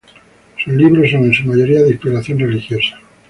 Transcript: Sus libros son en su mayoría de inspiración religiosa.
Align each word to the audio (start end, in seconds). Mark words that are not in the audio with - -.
Sus 0.63 0.73
libros 0.73 1.11
son 1.11 1.25
en 1.25 1.33
su 1.35 1.45
mayoría 1.45 1.83
de 1.83 1.91
inspiración 1.91 2.39
religiosa. 2.39 2.99